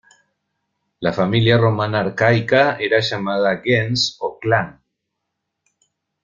La 1.07 1.11
familia 1.17 1.59
romana 1.59 1.99
arcaica 1.99 2.63
era 2.89 3.01
llamada 3.11 3.53
gens 3.63 4.07
o 4.19 4.39
"clan". 4.47 4.73